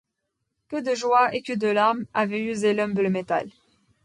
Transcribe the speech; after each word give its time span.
Que 0.67 0.79
de 0.87 0.95
joies 1.01 1.29
et 1.35 1.43
que 1.43 1.53
de 1.53 1.67
larmes 1.67 2.07
avaient 2.15 2.41
usé 2.41 2.73
l'humble 2.73 3.11
métal! 3.11 3.51